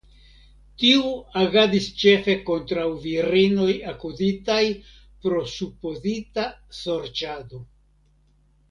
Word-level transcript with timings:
Tiu 0.83 1.11
agadis 1.41 1.89
ĉefe 2.03 2.35
kontraŭ 2.47 2.85
virinoj 3.05 3.69
akuzitaj 3.93 4.59
pro 5.27 5.45
supozita 5.55 6.49
sorĉado. 6.83 7.67